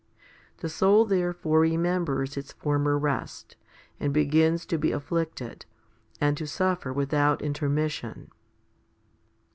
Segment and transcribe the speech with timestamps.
[0.61, 3.55] The soul therefore remembers its former rest,
[3.99, 5.67] and begins to be afflicted,
[6.19, 8.31] and to suffer without intermission.